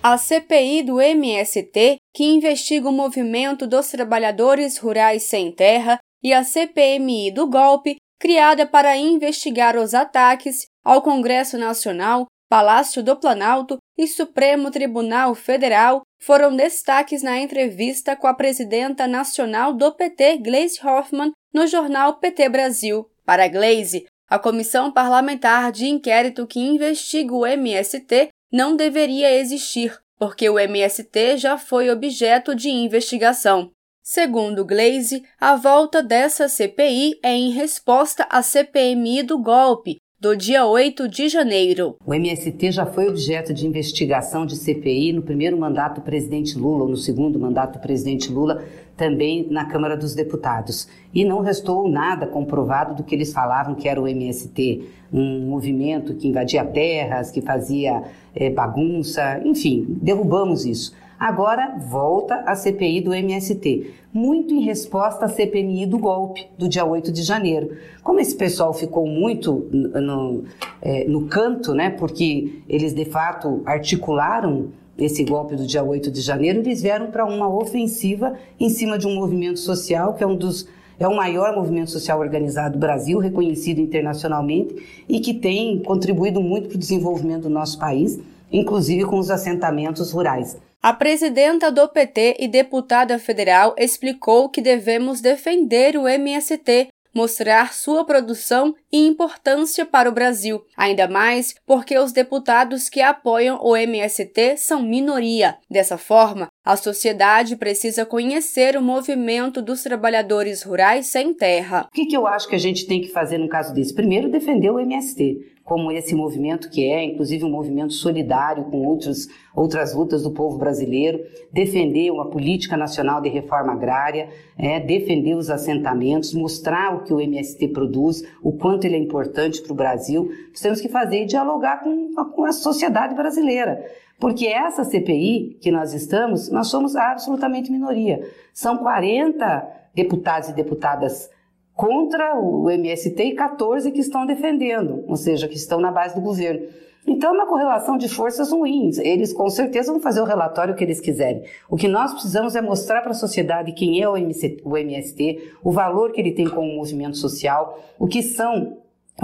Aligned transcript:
A 0.00 0.16
CPI 0.16 0.84
do 0.84 1.00
MST, 1.00 1.96
que 2.14 2.24
investiga 2.24 2.88
o 2.88 2.92
movimento 2.92 3.66
dos 3.66 3.88
trabalhadores 3.88 4.78
rurais 4.78 5.24
sem 5.24 5.50
terra, 5.50 5.98
e 6.22 6.32
a 6.32 6.44
CPMI 6.44 7.32
do 7.32 7.48
golpe, 7.48 7.96
criada 8.18 8.64
para 8.64 8.96
investigar 8.96 9.76
os 9.76 9.94
ataques 9.94 10.66
ao 10.84 11.02
Congresso 11.02 11.58
Nacional, 11.58 12.26
Palácio 12.48 13.02
do 13.02 13.16
Planalto 13.16 13.76
e 13.98 14.06
Supremo 14.06 14.70
Tribunal 14.70 15.34
Federal, 15.34 16.02
foram 16.22 16.54
destaques 16.54 17.22
na 17.22 17.38
entrevista 17.38 18.16
com 18.16 18.26
a 18.26 18.34
presidenta 18.34 19.06
nacional 19.06 19.72
do 19.72 19.92
PT, 19.92 20.38
Gleisi 20.38 20.78
Hoffmann, 20.84 21.32
no 21.52 21.66
jornal 21.66 22.18
PT 22.18 22.48
Brasil. 22.48 23.10
Para 23.24 23.48
Gleisi, 23.48 24.06
a 24.30 24.38
comissão 24.38 24.92
parlamentar 24.92 25.70
de 25.72 25.86
inquérito 25.86 26.46
que 26.46 26.60
investiga 26.60 27.34
o 27.34 27.46
MST 27.46 28.28
não 28.52 28.76
deveria 28.76 29.32
existir, 29.34 29.98
porque 30.18 30.48
o 30.48 30.58
MST 30.58 31.38
já 31.38 31.56
foi 31.58 31.90
objeto 31.90 32.54
de 32.54 32.68
investigação. 32.68 33.70
Segundo 34.02 34.64
Glaze, 34.64 35.22
a 35.38 35.54
volta 35.54 36.02
dessa 36.02 36.48
CPI 36.48 37.18
é 37.22 37.32
em 37.32 37.50
resposta 37.50 38.26
à 38.30 38.42
CPMI 38.42 39.22
do 39.22 39.38
golpe, 39.38 39.97
do 40.20 40.36
dia 40.36 40.66
8 40.66 41.08
de 41.08 41.28
janeiro. 41.28 41.94
O 42.04 42.12
MST 42.12 42.72
já 42.72 42.84
foi 42.84 43.08
objeto 43.08 43.54
de 43.54 43.64
investigação 43.64 44.44
de 44.44 44.56
CPI 44.56 45.12
no 45.12 45.22
primeiro 45.22 45.56
mandato 45.56 46.00
do 46.00 46.04
presidente 46.04 46.58
Lula, 46.58 46.82
ou 46.82 46.88
no 46.88 46.96
segundo 46.96 47.38
mandato 47.38 47.74
do 47.74 47.78
presidente 47.80 48.28
Lula, 48.28 48.64
também 48.96 49.46
na 49.48 49.66
Câmara 49.66 49.96
dos 49.96 50.16
Deputados. 50.16 50.88
E 51.14 51.24
não 51.24 51.40
restou 51.40 51.88
nada 51.88 52.26
comprovado 52.26 52.96
do 52.96 53.04
que 53.04 53.14
eles 53.14 53.32
falavam 53.32 53.76
que 53.76 53.88
era 53.88 54.02
o 54.02 54.08
MST, 54.08 54.88
um 55.12 55.46
movimento 55.46 56.12
que 56.14 56.26
invadia 56.26 56.64
terras, 56.64 57.30
que 57.30 57.40
fazia 57.40 58.02
é, 58.34 58.50
bagunça, 58.50 59.40
enfim, 59.44 59.86
derrubamos 60.02 60.66
isso. 60.66 60.92
Agora 61.18 61.76
volta 61.78 62.44
a 62.46 62.54
CPI 62.54 63.00
do 63.00 63.12
MST, 63.12 63.92
muito 64.12 64.54
em 64.54 64.60
resposta 64.60 65.24
à 65.24 65.28
CPMI 65.28 65.84
do 65.86 65.98
golpe 65.98 66.46
do 66.56 66.68
dia 66.68 66.84
8 66.84 67.10
de 67.10 67.22
janeiro. 67.22 67.76
Como 68.04 68.20
esse 68.20 68.36
pessoal 68.36 68.72
ficou 68.72 69.04
muito 69.04 69.68
no, 69.72 70.44
é, 70.80 71.08
no 71.08 71.26
canto, 71.26 71.74
né, 71.74 71.90
porque 71.90 72.62
eles 72.68 72.94
de 72.94 73.04
fato 73.04 73.62
articularam 73.66 74.68
esse 74.96 75.24
golpe 75.24 75.56
do 75.56 75.66
dia 75.66 75.82
8 75.82 76.08
de 76.08 76.20
janeiro, 76.20 76.60
eles 76.60 76.82
vieram 76.82 77.10
para 77.10 77.24
uma 77.24 77.52
ofensiva 77.52 78.34
em 78.58 78.68
cima 78.68 78.96
de 78.96 79.06
um 79.06 79.14
movimento 79.14 79.58
social 79.58 80.14
que 80.14 80.22
é 80.22 80.26
um 80.26 80.36
dos 80.36 80.68
é 81.00 81.06
o 81.06 81.14
maior 81.14 81.54
movimento 81.54 81.92
social 81.92 82.18
organizado 82.18 82.72
do 82.72 82.80
Brasil, 82.80 83.20
reconhecido 83.20 83.80
internacionalmente 83.80 85.04
e 85.08 85.20
que 85.20 85.32
tem 85.32 85.78
contribuído 85.78 86.40
muito 86.40 86.68
para 86.68 86.74
o 86.74 86.78
desenvolvimento 86.78 87.42
do 87.42 87.50
nosso 87.50 87.78
país, 87.78 88.18
inclusive 88.50 89.04
com 89.04 89.16
os 89.16 89.30
assentamentos 89.30 90.10
rurais. 90.10 90.56
A 90.80 90.92
presidenta 90.92 91.72
do 91.72 91.88
PT 91.88 92.36
e 92.38 92.46
deputada 92.46 93.18
federal 93.18 93.74
explicou 93.76 94.48
que 94.48 94.62
devemos 94.62 95.20
defender 95.20 95.96
o 95.96 96.06
MST, 96.06 96.88
mostrar 97.12 97.74
sua 97.74 98.04
produção 98.04 98.72
e 98.92 99.04
importância 99.04 99.84
para 99.84 100.08
o 100.08 100.12
Brasil, 100.12 100.64
ainda 100.76 101.08
mais 101.08 101.52
porque 101.66 101.98
os 101.98 102.12
deputados 102.12 102.88
que 102.88 103.00
apoiam 103.00 103.58
o 103.60 103.76
MST 103.76 104.56
são 104.56 104.80
minoria. 104.80 105.58
Dessa 105.68 105.98
forma, 105.98 106.46
a 106.68 106.76
sociedade 106.76 107.56
precisa 107.56 108.04
conhecer 108.04 108.76
o 108.76 108.82
movimento 108.82 109.62
dos 109.62 109.82
trabalhadores 109.82 110.62
rurais 110.62 111.06
sem 111.06 111.32
terra. 111.32 111.88
O 111.90 111.94
que, 111.94 112.04
que 112.04 112.14
eu 112.14 112.26
acho 112.26 112.46
que 112.46 112.54
a 112.54 112.58
gente 112.58 112.86
tem 112.86 113.00
que 113.00 113.08
fazer 113.08 113.38
no 113.38 113.48
caso 113.48 113.72
desse? 113.72 113.94
Primeiro, 113.94 114.30
defender 114.30 114.70
o 114.70 114.78
MST 114.78 115.56
como 115.64 115.92
esse 115.92 116.14
movimento 116.14 116.70
que 116.70 116.82
é, 116.82 117.04
inclusive 117.04 117.44
um 117.44 117.50
movimento 117.50 117.92
solidário 117.92 118.64
com 118.64 118.86
outros, 118.86 119.28
outras 119.54 119.94
lutas 119.94 120.22
do 120.22 120.30
povo 120.30 120.56
brasileiro, 120.56 121.20
defender 121.52 122.10
uma 122.10 122.30
política 122.30 122.74
nacional 122.74 123.20
de 123.20 123.28
reforma 123.28 123.72
agrária, 123.72 124.30
é, 124.58 124.80
defender 124.80 125.34
os 125.34 125.50
assentamentos, 125.50 126.32
mostrar 126.32 126.96
o 126.96 127.04
que 127.04 127.12
o 127.12 127.20
MST 127.20 127.68
produz, 127.68 128.22
o 128.42 128.52
quanto 128.52 128.86
ele 128.86 128.96
é 128.96 128.98
importante 128.98 129.60
para 129.60 129.72
o 129.72 129.76
Brasil. 129.76 130.30
Nós 130.48 130.60
temos 130.60 130.80
que 130.80 130.88
fazer 130.88 131.24
e 131.24 131.26
dialogar 131.26 131.82
com, 131.82 132.14
com 132.14 132.44
a 132.46 132.52
sociedade 132.52 133.14
brasileira. 133.14 133.84
Porque 134.18 134.46
essa 134.46 134.84
CPI 134.84 135.58
que 135.60 135.70
nós 135.70 135.94
estamos, 135.94 136.50
nós 136.50 136.66
somos 136.66 136.96
absolutamente 136.96 137.70
minoria. 137.70 138.28
São 138.52 138.78
40 138.78 139.90
deputados 139.94 140.48
e 140.48 140.52
deputadas 140.52 141.30
contra 141.74 142.36
o 142.36 142.68
MST 142.68 143.22
e 143.22 143.34
14 143.34 143.92
que 143.92 144.00
estão 144.00 144.26
defendendo, 144.26 145.04
ou 145.06 145.14
seja, 145.16 145.46
que 145.46 145.54
estão 145.54 145.80
na 145.80 145.92
base 145.92 146.14
do 146.14 146.20
governo. 146.20 146.66
Então, 147.06 147.30
é 147.30 147.32
uma 147.32 147.46
correlação 147.46 147.96
de 147.96 148.08
forças 148.08 148.50
ruins. 148.50 148.98
Eles 148.98 149.32
com 149.32 149.48
certeza 149.48 149.92
vão 149.92 150.00
fazer 150.00 150.20
o 150.20 150.24
relatório 150.24 150.74
que 150.74 150.84
eles 150.84 151.00
quiserem. 151.00 151.44
O 151.70 151.76
que 151.76 151.88
nós 151.88 152.12
precisamos 152.12 152.54
é 152.54 152.60
mostrar 152.60 153.00
para 153.00 153.12
a 153.12 153.14
sociedade 153.14 153.72
quem 153.72 154.02
é 154.02 154.08
o, 154.08 154.16
MST, 154.16 155.52
o 155.62 155.70
valor 155.70 156.12
que 156.12 156.20
ele 156.20 156.32
tem 156.32 156.48
como 156.48 156.74
movimento 156.74 157.16
social, 157.16 157.78
o 157.98 158.06
que 158.06 158.22
são 158.22 158.76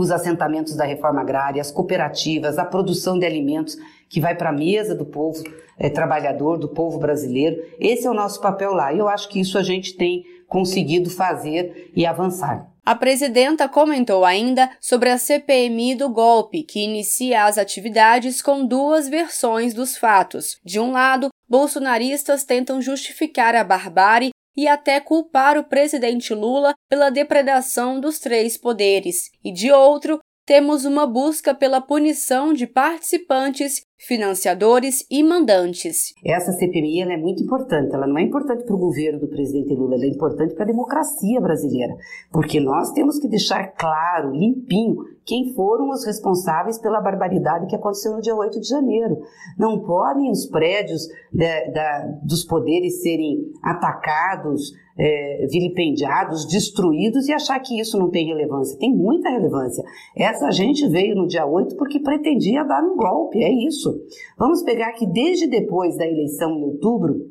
os 0.00 0.10
assentamentos 0.10 0.74
da 0.74 0.84
reforma 0.84 1.20
agrária, 1.20 1.60
as 1.60 1.70
cooperativas, 1.70 2.58
a 2.58 2.64
produção 2.64 3.18
de 3.18 3.26
alimentos 3.26 3.76
que 4.08 4.20
vai 4.20 4.34
para 4.34 4.50
a 4.50 4.52
mesa 4.52 4.94
do 4.94 5.04
povo 5.04 5.42
é, 5.78 5.88
trabalhador, 5.88 6.58
do 6.58 6.68
povo 6.68 6.98
brasileiro. 6.98 7.62
Esse 7.78 8.06
é 8.06 8.10
o 8.10 8.14
nosso 8.14 8.40
papel 8.40 8.72
lá. 8.72 8.92
E 8.92 8.98
eu 8.98 9.08
acho 9.08 9.28
que 9.28 9.40
isso 9.40 9.58
a 9.58 9.62
gente 9.62 9.96
tem 9.96 10.24
conseguido 10.46 11.10
fazer 11.10 11.90
e 11.94 12.04
avançar. 12.04 12.68
A 12.84 12.94
presidenta 12.96 13.68
comentou 13.68 14.24
ainda 14.24 14.68
sobre 14.80 15.08
a 15.08 15.16
CPMI 15.16 15.94
do 15.94 16.08
golpe, 16.10 16.64
que 16.64 16.80
inicia 16.80 17.44
as 17.44 17.56
atividades 17.56 18.42
com 18.42 18.66
duas 18.66 19.08
versões 19.08 19.72
dos 19.72 19.96
fatos. 19.96 20.58
De 20.64 20.80
um 20.80 20.90
lado, 20.90 21.28
bolsonaristas 21.48 22.44
tentam 22.44 22.82
justificar 22.82 23.54
a 23.54 23.62
barbárie 23.62 24.30
e 24.56 24.68
até 24.68 25.00
culpar 25.00 25.58
o 25.58 25.64
presidente 25.64 26.34
Lula 26.34 26.74
pela 26.88 27.10
depredação 27.10 28.00
dos 28.00 28.18
três 28.18 28.56
poderes, 28.56 29.30
e 29.42 29.52
de 29.52 29.70
outro, 29.72 30.20
temos 30.44 30.84
uma 30.84 31.06
busca 31.06 31.54
pela 31.54 31.80
punição 31.80 32.52
de 32.52 32.66
participantes, 32.66 33.82
financiadores 34.06 35.06
e 35.10 35.22
mandantes. 35.22 36.12
Essa 36.24 36.52
CPMI 36.52 37.02
é 37.02 37.16
muito 37.16 37.42
importante. 37.42 37.94
Ela 37.94 38.06
não 38.06 38.18
é 38.18 38.22
importante 38.22 38.64
para 38.64 38.74
o 38.74 38.78
governo 38.78 39.20
do 39.20 39.28
presidente 39.28 39.72
Lula, 39.74 39.94
ela 39.94 40.04
é 40.04 40.08
importante 40.08 40.54
para 40.54 40.64
a 40.64 40.66
democracia 40.66 41.40
brasileira, 41.40 41.94
porque 42.32 42.58
nós 42.60 42.90
temos 42.92 43.18
que 43.18 43.28
deixar 43.28 43.68
claro, 43.68 44.32
limpinho, 44.32 44.96
quem 45.24 45.54
foram 45.54 45.90
os 45.90 46.04
responsáveis 46.04 46.78
pela 46.78 47.00
barbaridade 47.00 47.66
que 47.66 47.76
aconteceu 47.76 48.12
no 48.12 48.20
dia 48.20 48.34
8 48.34 48.60
de 48.60 48.68
janeiro. 48.68 49.18
Não 49.56 49.80
podem 49.80 50.30
os 50.30 50.46
prédios 50.46 51.06
de, 51.32 51.70
de, 51.70 52.26
dos 52.26 52.44
poderes 52.44 53.02
serem 53.02 53.52
atacados, 53.62 54.72
é, 54.98 55.46
vilipendiados, 55.50 56.46
destruídos 56.46 57.28
e 57.28 57.32
achar 57.32 57.58
que 57.60 57.78
isso 57.80 57.98
não 57.98 58.10
tem 58.10 58.26
relevância. 58.26 58.78
Tem 58.78 58.94
muita 58.94 59.30
relevância. 59.30 59.82
Essa 60.16 60.50
gente 60.50 60.86
veio 60.88 61.14
no 61.14 61.26
dia 61.26 61.46
8 61.46 61.76
porque 61.76 62.00
pretendia 62.00 62.64
dar 62.64 62.82
um 62.82 62.96
golpe, 62.96 63.42
é 63.42 63.50
isso. 63.66 63.91
Vamos 64.38 64.62
pegar 64.62 64.92
que 64.92 65.06
desde 65.06 65.46
depois 65.46 65.96
da 65.96 66.06
eleição 66.06 66.50
em 66.52 66.64
outubro, 66.64 67.30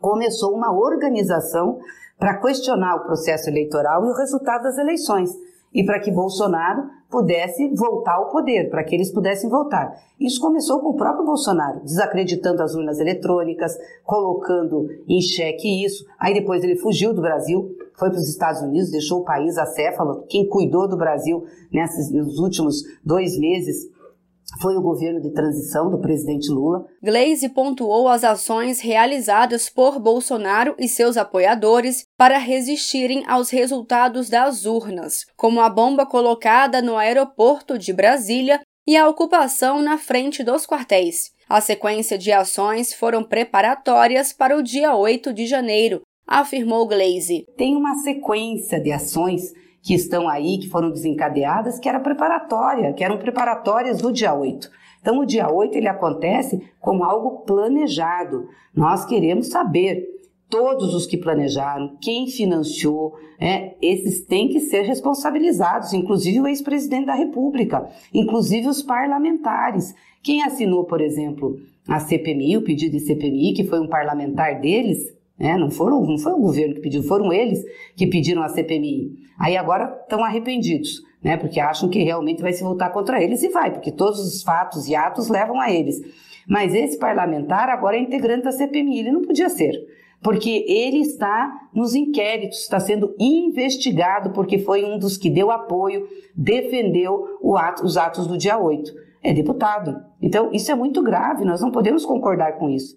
começou 0.00 0.54
uma 0.54 0.72
organização 0.72 1.78
para 2.18 2.40
questionar 2.40 2.96
o 2.96 3.04
processo 3.04 3.48
eleitoral 3.48 4.04
e 4.04 4.08
o 4.08 4.14
resultado 4.14 4.62
das 4.62 4.78
eleições 4.78 5.30
e 5.74 5.84
para 5.84 5.98
que 5.98 6.10
Bolsonaro 6.10 6.84
pudesse 7.10 7.68
voltar 7.74 8.14
ao 8.14 8.28
poder, 8.28 8.70
para 8.70 8.84
que 8.84 8.94
eles 8.94 9.12
pudessem 9.12 9.50
voltar. 9.50 9.92
Isso 10.20 10.40
começou 10.40 10.80
com 10.80 10.90
o 10.90 10.96
próprio 10.96 11.24
Bolsonaro, 11.24 11.80
desacreditando 11.80 12.62
as 12.62 12.74
urnas 12.74 13.00
eletrônicas, 13.00 13.76
colocando 14.04 14.88
em 15.08 15.20
xeque 15.20 15.84
isso. 15.84 16.06
Aí 16.18 16.32
depois 16.32 16.62
ele 16.62 16.76
fugiu 16.76 17.12
do 17.12 17.20
Brasil, 17.20 17.76
foi 17.98 18.08
para 18.10 18.18
os 18.18 18.28
Estados 18.28 18.62
Unidos, 18.62 18.90
deixou 18.90 19.20
o 19.20 19.24
país 19.24 19.58
acéfalo. 19.58 20.24
Quem 20.28 20.48
cuidou 20.48 20.88
do 20.88 20.96
Brasil 20.96 21.44
nesses, 21.72 22.12
nos 22.12 22.38
últimos 22.38 22.82
dois 23.04 23.36
meses 23.36 23.90
foi 24.60 24.76
o 24.76 24.82
governo 24.82 25.20
de 25.20 25.32
transição 25.32 25.90
do 25.90 25.98
presidente 25.98 26.50
Lula. 26.50 26.86
Glaze 27.02 27.48
pontuou 27.48 28.08
as 28.08 28.24
ações 28.24 28.80
realizadas 28.80 29.68
por 29.68 29.98
Bolsonaro 29.98 30.74
e 30.78 30.88
seus 30.88 31.16
apoiadores 31.16 32.04
para 32.16 32.38
resistirem 32.38 33.24
aos 33.26 33.50
resultados 33.50 34.28
das 34.28 34.64
urnas, 34.64 35.26
como 35.36 35.60
a 35.60 35.68
bomba 35.68 36.06
colocada 36.06 36.80
no 36.80 36.96
aeroporto 36.96 37.78
de 37.78 37.92
Brasília 37.92 38.60
e 38.86 38.96
a 38.96 39.08
ocupação 39.08 39.80
na 39.80 39.98
frente 39.98 40.42
dos 40.42 40.66
quartéis. 40.66 41.32
A 41.48 41.60
sequência 41.60 42.16
de 42.16 42.32
ações 42.32 42.92
foram 42.92 43.22
preparatórias 43.22 44.32
para 44.32 44.56
o 44.56 44.62
dia 44.62 44.94
8 44.94 45.32
de 45.32 45.46
janeiro, 45.46 46.02
afirmou 46.26 46.86
Glaze. 46.86 47.46
Tem 47.56 47.76
uma 47.76 47.96
sequência 47.96 48.80
de 48.80 48.90
ações 48.90 49.52
que 49.84 49.92
estão 49.92 50.26
aí, 50.26 50.56
que 50.58 50.70
foram 50.70 50.90
desencadeadas, 50.90 51.78
que 51.78 51.88
era 51.88 52.00
preparatória, 52.00 52.94
que 52.94 53.04
eram 53.04 53.18
preparatórias 53.18 54.00
do 54.00 54.10
dia 54.10 54.34
8. 54.34 54.70
Então, 55.00 55.18
o 55.18 55.26
dia 55.26 55.52
8 55.52 55.76
ele 55.76 55.88
acontece 55.88 56.66
como 56.80 57.04
algo 57.04 57.44
planejado. 57.44 58.48
Nós 58.74 59.04
queremos 59.04 59.48
saber 59.48 60.02
todos 60.48 60.94
os 60.94 61.06
que 61.06 61.18
planejaram, 61.18 61.98
quem 62.00 62.26
financiou, 62.28 63.14
é, 63.38 63.74
esses 63.82 64.24
têm 64.24 64.48
que 64.48 64.60
ser 64.60 64.82
responsabilizados, 64.82 65.92
inclusive 65.92 66.40
o 66.40 66.46
ex-presidente 66.46 67.06
da 67.06 67.14
República, 67.14 67.86
inclusive 68.12 68.68
os 68.68 68.82
parlamentares. 68.82 69.94
Quem 70.22 70.42
assinou, 70.42 70.84
por 70.84 71.02
exemplo, 71.02 71.58
a 71.86 71.98
CPMI, 71.98 72.56
o 72.56 72.62
pedido 72.62 72.92
de 72.92 73.00
CPMI, 73.00 73.52
que 73.52 73.64
foi 73.64 73.80
um 73.80 73.88
parlamentar 73.88 74.60
deles, 74.60 75.14
né? 75.38 75.56
não, 75.56 75.70
foram, 75.70 76.04
não 76.04 76.18
foi 76.18 76.32
o 76.32 76.40
governo 76.40 76.74
que 76.74 76.80
pediu, 76.80 77.02
foram 77.02 77.32
eles 77.32 77.62
que 77.96 78.06
pediram 78.06 78.42
a 78.42 78.48
CPMI. 78.48 79.12
Aí 79.38 79.56
agora 79.56 79.98
estão 80.02 80.24
arrependidos, 80.24 81.02
né? 81.22 81.36
porque 81.36 81.60
acham 81.60 81.88
que 81.88 82.02
realmente 82.02 82.42
vai 82.42 82.52
se 82.52 82.62
voltar 82.62 82.90
contra 82.90 83.22
eles 83.22 83.42
e 83.42 83.48
vai, 83.48 83.72
porque 83.72 83.90
todos 83.90 84.20
os 84.20 84.42
fatos 84.42 84.88
e 84.88 84.94
atos 84.94 85.28
levam 85.28 85.60
a 85.60 85.70
eles. 85.72 86.00
Mas 86.48 86.74
esse 86.74 86.98
parlamentar 86.98 87.68
agora 87.68 87.96
é 87.96 88.00
integrante 88.00 88.44
da 88.44 88.52
CPMI, 88.52 89.00
ele 89.00 89.12
não 89.12 89.22
podia 89.22 89.48
ser 89.48 89.72
porque 90.24 90.64
ele 90.66 91.00
está 91.00 91.68
nos 91.74 91.94
inquéritos, 91.94 92.62
está 92.62 92.80
sendo 92.80 93.14
investigado, 93.20 94.30
porque 94.30 94.58
foi 94.58 94.82
um 94.82 94.98
dos 94.98 95.18
que 95.18 95.28
deu 95.28 95.50
apoio, 95.50 96.08
defendeu 96.34 97.38
ato, 97.58 97.84
os 97.84 97.98
atos 97.98 98.26
do 98.26 98.38
dia 98.38 98.58
8. 98.58 98.90
É 99.22 99.34
deputado. 99.34 99.94
Então, 100.22 100.50
isso 100.50 100.72
é 100.72 100.74
muito 100.74 101.02
grave, 101.02 101.44
nós 101.44 101.60
não 101.60 101.70
podemos 101.70 102.06
concordar 102.06 102.56
com 102.58 102.70
isso. 102.70 102.96